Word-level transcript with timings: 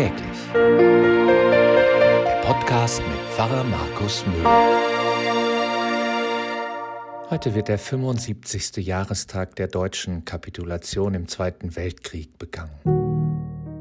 Täglich. 0.00 0.38
Der 0.54 2.40
Podcast 2.42 3.02
mit 3.06 3.18
Pfarrer 3.34 3.64
Markus 3.64 4.24
Müller. 4.26 4.80
Heute 7.28 7.54
wird 7.54 7.68
der 7.68 7.78
75. 7.78 8.78
Jahrestag 8.78 9.56
der 9.56 9.68
deutschen 9.68 10.24
Kapitulation 10.24 11.12
im 11.12 11.28
Zweiten 11.28 11.76
Weltkrieg 11.76 12.38
begangen. 12.38 12.80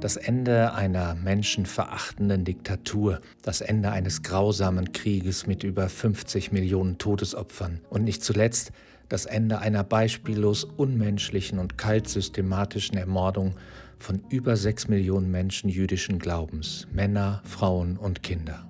Das 0.00 0.16
Ende 0.16 0.74
einer 0.74 1.14
menschenverachtenden 1.14 2.44
Diktatur, 2.44 3.20
das 3.42 3.60
Ende 3.60 3.92
eines 3.92 4.24
grausamen 4.24 4.90
Krieges 4.90 5.46
mit 5.46 5.62
über 5.62 5.88
50 5.88 6.50
Millionen 6.50 6.98
Todesopfern 6.98 7.80
und 7.90 8.02
nicht 8.02 8.24
zuletzt 8.24 8.72
das 9.08 9.26
Ende 9.26 9.58
einer 9.58 9.84
beispiellos 9.84 10.64
unmenschlichen 10.64 11.58
und 11.58 11.78
kalt 11.78 12.08
systematischen 12.08 12.96
Ermordung 12.96 13.54
von 13.98 14.22
über 14.28 14.56
sechs 14.56 14.88
Millionen 14.88 15.30
Menschen 15.30 15.68
jüdischen 15.68 16.18
Glaubens, 16.18 16.86
Männer, 16.92 17.42
Frauen 17.44 17.96
und 17.96 18.22
Kinder. 18.22 18.64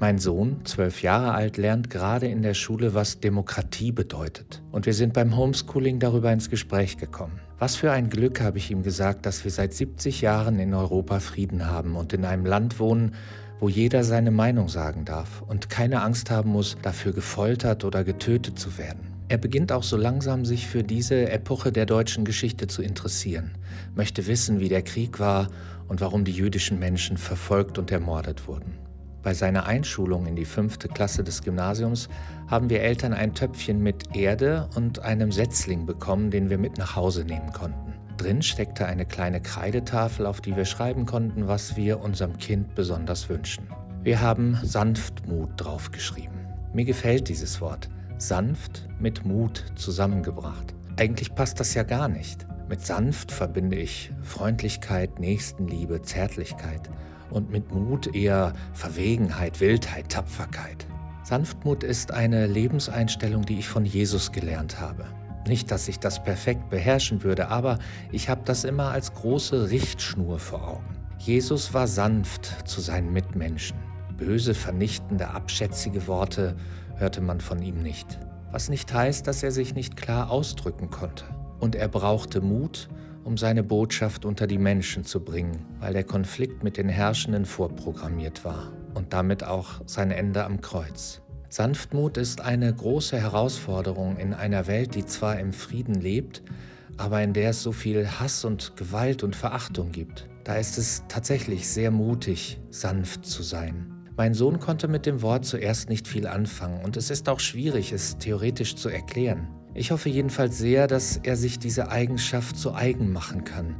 Mein 0.00 0.18
Sohn, 0.18 0.64
zwölf 0.64 1.02
Jahre 1.02 1.32
alt, 1.32 1.56
lernt 1.56 1.88
gerade 1.88 2.26
in 2.26 2.42
der 2.42 2.54
Schule, 2.54 2.94
was 2.94 3.20
Demokratie 3.20 3.92
bedeutet. 3.92 4.60
Und 4.72 4.86
wir 4.86 4.94
sind 4.94 5.12
beim 5.12 5.36
Homeschooling 5.36 6.00
darüber 6.00 6.32
ins 6.32 6.50
Gespräch 6.50 6.96
gekommen. 6.96 7.38
Was 7.58 7.76
für 7.76 7.92
ein 7.92 8.10
Glück, 8.10 8.40
habe 8.40 8.58
ich 8.58 8.70
ihm 8.70 8.82
gesagt, 8.82 9.24
dass 9.24 9.44
wir 9.44 9.52
seit 9.52 9.72
70 9.72 10.20
Jahren 10.20 10.58
in 10.58 10.74
Europa 10.74 11.20
Frieden 11.20 11.66
haben 11.66 11.94
und 11.94 12.12
in 12.12 12.24
einem 12.24 12.44
Land 12.44 12.80
wohnen, 12.80 13.14
wo 13.60 13.68
jeder 13.68 14.02
seine 14.02 14.32
Meinung 14.32 14.68
sagen 14.68 15.04
darf 15.04 15.42
und 15.42 15.70
keine 15.70 16.02
Angst 16.02 16.30
haben 16.30 16.50
muss, 16.50 16.76
dafür 16.82 17.12
gefoltert 17.12 17.84
oder 17.84 18.02
getötet 18.02 18.58
zu 18.58 18.76
werden. 18.76 19.13
Er 19.28 19.38
beginnt 19.38 19.72
auch 19.72 19.82
so 19.82 19.96
langsam 19.96 20.44
sich 20.44 20.66
für 20.66 20.82
diese 20.82 21.30
Epoche 21.30 21.72
der 21.72 21.86
deutschen 21.86 22.26
Geschichte 22.26 22.66
zu 22.66 22.82
interessieren, 22.82 23.52
möchte 23.94 24.26
wissen, 24.26 24.60
wie 24.60 24.68
der 24.68 24.82
Krieg 24.82 25.18
war 25.18 25.48
und 25.88 26.02
warum 26.02 26.24
die 26.24 26.32
jüdischen 26.32 26.78
Menschen 26.78 27.16
verfolgt 27.16 27.78
und 27.78 27.90
ermordet 27.90 28.46
wurden. 28.46 28.74
Bei 29.22 29.32
seiner 29.32 29.64
Einschulung 29.64 30.26
in 30.26 30.36
die 30.36 30.44
fünfte 30.44 30.88
Klasse 30.88 31.24
des 31.24 31.40
Gymnasiums 31.40 32.10
haben 32.48 32.68
wir 32.68 32.82
Eltern 32.82 33.14
ein 33.14 33.32
Töpfchen 33.32 33.82
mit 33.82 34.14
Erde 34.14 34.68
und 34.76 34.98
einem 34.98 35.32
Setzling 35.32 35.86
bekommen, 35.86 36.30
den 36.30 36.50
wir 36.50 36.58
mit 36.58 36.76
nach 36.76 36.94
Hause 36.94 37.24
nehmen 37.24 37.50
konnten. 37.50 37.94
Drin 38.18 38.42
steckte 38.42 38.84
eine 38.84 39.06
kleine 39.06 39.40
Kreidetafel, 39.40 40.26
auf 40.26 40.42
die 40.42 40.54
wir 40.54 40.66
schreiben 40.66 41.06
konnten, 41.06 41.48
was 41.48 41.76
wir 41.76 42.00
unserem 42.00 42.36
Kind 42.36 42.74
besonders 42.74 43.30
wünschen. 43.30 43.66
Wir 44.02 44.20
haben 44.20 44.58
Sanftmut 44.62 45.48
draufgeschrieben. 45.56 46.46
Mir 46.74 46.84
gefällt 46.84 47.30
dieses 47.30 47.62
Wort 47.62 47.88
sanft 48.18 48.88
mit 48.98 49.24
Mut 49.24 49.64
zusammengebracht. 49.76 50.74
Eigentlich 50.96 51.34
passt 51.34 51.60
das 51.60 51.74
ja 51.74 51.82
gar 51.82 52.08
nicht. 52.08 52.46
Mit 52.68 52.80
sanft 52.80 53.32
verbinde 53.32 53.76
ich 53.76 54.12
Freundlichkeit, 54.22 55.18
Nächstenliebe, 55.18 56.02
Zärtlichkeit 56.02 56.88
und 57.30 57.50
mit 57.50 57.72
Mut 57.72 58.14
eher 58.14 58.52
Verwegenheit, 58.72 59.60
Wildheit, 59.60 60.08
Tapferkeit. 60.08 60.86
Sanftmut 61.24 61.82
ist 61.82 62.12
eine 62.12 62.46
Lebenseinstellung, 62.46 63.44
die 63.44 63.58
ich 63.58 63.68
von 63.68 63.84
Jesus 63.84 64.32
gelernt 64.32 64.80
habe. 64.80 65.06
Nicht, 65.46 65.70
dass 65.70 65.88
ich 65.88 65.98
das 65.98 66.22
perfekt 66.22 66.70
beherrschen 66.70 67.22
würde, 67.22 67.48
aber 67.48 67.78
ich 68.12 68.28
habe 68.28 68.42
das 68.44 68.64
immer 68.64 68.90
als 68.90 69.12
große 69.12 69.70
Richtschnur 69.70 70.38
vor 70.38 70.68
Augen. 70.68 70.96
Jesus 71.18 71.74
war 71.74 71.86
sanft 71.86 72.68
zu 72.68 72.80
seinen 72.80 73.12
Mitmenschen. 73.12 73.78
Böse, 74.16 74.54
vernichtende, 74.54 75.28
abschätzige 75.30 76.06
Worte 76.06 76.56
hörte 76.96 77.20
man 77.20 77.40
von 77.40 77.60
ihm 77.62 77.82
nicht. 77.82 78.18
Was 78.50 78.68
nicht 78.68 78.92
heißt, 78.92 79.26
dass 79.26 79.42
er 79.42 79.50
sich 79.50 79.74
nicht 79.74 79.96
klar 79.96 80.30
ausdrücken 80.30 80.90
konnte. 80.90 81.24
Und 81.60 81.74
er 81.74 81.88
brauchte 81.88 82.40
Mut, 82.40 82.88
um 83.24 83.36
seine 83.36 83.62
Botschaft 83.62 84.24
unter 84.24 84.46
die 84.46 84.58
Menschen 84.58 85.04
zu 85.04 85.24
bringen, 85.24 85.66
weil 85.80 85.92
der 85.92 86.04
Konflikt 86.04 86.62
mit 86.62 86.76
den 86.76 86.88
Herrschenden 86.88 87.46
vorprogrammiert 87.46 88.44
war 88.44 88.72
und 88.94 89.12
damit 89.12 89.42
auch 89.44 89.80
sein 89.86 90.10
Ende 90.10 90.44
am 90.44 90.60
Kreuz. 90.60 91.20
Sanftmut 91.48 92.16
ist 92.16 92.40
eine 92.40 92.72
große 92.72 93.16
Herausforderung 93.16 94.16
in 94.16 94.34
einer 94.34 94.66
Welt, 94.66 94.94
die 94.94 95.06
zwar 95.06 95.38
im 95.38 95.52
Frieden 95.52 95.94
lebt, 95.94 96.42
aber 96.96 97.22
in 97.22 97.32
der 97.32 97.50
es 97.50 97.62
so 97.62 97.72
viel 97.72 98.08
Hass 98.08 98.44
und 98.44 98.76
Gewalt 98.76 99.22
und 99.22 99.36
Verachtung 99.36 99.92
gibt. 99.92 100.28
Da 100.44 100.56
ist 100.56 100.78
es 100.78 101.04
tatsächlich 101.08 101.68
sehr 101.68 101.90
mutig, 101.90 102.60
sanft 102.70 103.24
zu 103.24 103.42
sein. 103.42 103.93
Mein 104.16 104.32
Sohn 104.32 104.60
konnte 104.60 104.86
mit 104.86 105.06
dem 105.06 105.22
Wort 105.22 105.44
zuerst 105.44 105.88
nicht 105.88 106.06
viel 106.06 106.28
anfangen 106.28 106.84
und 106.84 106.96
es 106.96 107.10
ist 107.10 107.28
auch 107.28 107.40
schwierig, 107.40 107.90
es 107.90 108.16
theoretisch 108.16 108.76
zu 108.76 108.88
erklären. 108.88 109.48
Ich 109.74 109.90
hoffe 109.90 110.08
jedenfalls 110.08 110.56
sehr, 110.56 110.86
dass 110.86 111.16
er 111.16 111.34
sich 111.36 111.58
diese 111.58 111.90
Eigenschaft 111.90 112.56
zu 112.56 112.74
eigen 112.74 113.12
machen 113.12 113.42
kann 113.42 113.74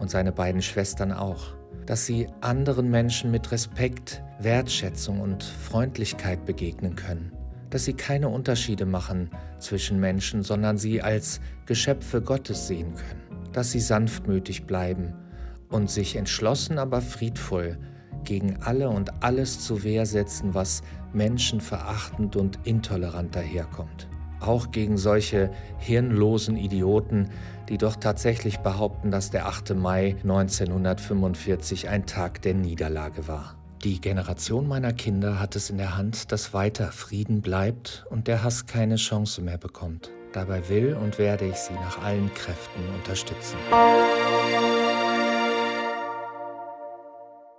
und 0.00 0.10
seine 0.10 0.32
beiden 0.32 0.62
Schwestern 0.62 1.12
auch, 1.12 1.54
dass 1.84 2.06
sie 2.06 2.26
anderen 2.40 2.90
Menschen 2.90 3.30
mit 3.30 3.52
Respekt, 3.52 4.22
Wertschätzung 4.40 5.20
und 5.20 5.44
Freundlichkeit 5.44 6.46
begegnen 6.46 6.96
können, 6.96 7.32
dass 7.68 7.84
sie 7.84 7.92
keine 7.92 8.30
Unterschiede 8.30 8.86
machen 8.86 9.28
zwischen 9.58 10.00
Menschen, 10.00 10.42
sondern 10.42 10.78
sie 10.78 11.02
als 11.02 11.38
Geschöpfe 11.66 12.22
Gottes 12.22 12.66
sehen 12.66 12.94
können, 12.94 13.50
dass 13.52 13.72
sie 13.72 13.80
sanftmütig 13.80 14.64
bleiben 14.64 15.12
und 15.68 15.90
sich 15.90 16.16
entschlossen, 16.16 16.78
aber 16.78 17.02
friedvoll 17.02 17.76
gegen 18.26 18.58
alle 18.62 18.90
und 18.90 19.22
alles 19.22 19.60
zur 19.60 19.82
Wehr 19.82 20.04
setzen, 20.04 20.52
was 20.52 20.82
menschenverachtend 21.14 22.36
und 22.36 22.58
intolerant 22.64 23.34
daherkommt. 23.34 24.08
Auch 24.40 24.70
gegen 24.70 24.98
solche 24.98 25.50
hirnlosen 25.78 26.56
Idioten, 26.56 27.30
die 27.70 27.78
doch 27.78 27.96
tatsächlich 27.96 28.58
behaupten, 28.58 29.10
dass 29.10 29.30
der 29.30 29.46
8. 29.46 29.74
Mai 29.74 30.16
1945 30.22 31.88
ein 31.88 32.04
Tag 32.04 32.42
der 32.42 32.54
Niederlage 32.54 33.26
war. 33.28 33.56
Die 33.82 34.00
Generation 34.00 34.68
meiner 34.68 34.92
Kinder 34.92 35.40
hat 35.40 35.56
es 35.56 35.70
in 35.70 35.78
der 35.78 35.96
Hand, 35.96 36.32
dass 36.32 36.52
weiter 36.52 36.92
Frieden 36.92 37.40
bleibt 37.40 38.04
und 38.10 38.26
der 38.26 38.42
Hass 38.42 38.66
keine 38.66 38.96
Chance 38.96 39.42
mehr 39.42 39.58
bekommt. 39.58 40.10
Dabei 40.32 40.68
will 40.68 40.94
und 40.94 41.18
werde 41.18 41.46
ich 41.46 41.56
sie 41.56 41.74
nach 41.74 42.02
allen 42.02 42.32
Kräften 42.34 42.82
unterstützen. 42.94 43.56